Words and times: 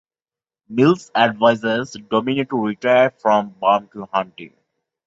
Mills 0.67 1.11
advises 1.13 1.91
Domino 2.09 2.43
to 2.45 2.55
retire 2.65 3.11
from 3.11 3.49
bounty 3.61 3.99
hunting. 4.11 4.53